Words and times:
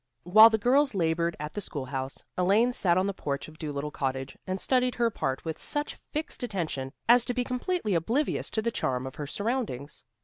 While 0.23 0.49
the 0.49 0.57
girls 0.57 0.95
labored 0.95 1.35
at 1.39 1.53
the 1.53 1.61
schoolhouse, 1.61 2.23
Elaine 2.35 2.73
sat 2.73 2.97
on 2.97 3.05
the 3.05 3.13
porch 3.13 3.47
of 3.47 3.59
Dolittle 3.59 3.91
Cottage, 3.91 4.35
and 4.47 4.59
studied 4.59 4.95
her 4.95 5.11
part 5.11 5.45
with 5.45 5.59
such 5.59 5.95
fixed 6.11 6.41
attention 6.41 6.91
as 7.07 7.23
to 7.25 7.35
be 7.35 7.43
completely 7.43 7.93
oblivious 7.93 8.49
to 8.49 8.63
the 8.63 8.71
charm 8.71 9.05
of 9.05 9.17
her 9.17 9.27
surroundings. 9.27 10.03